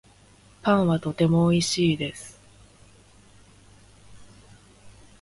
[0.63, 2.39] パンはとてもおいしいです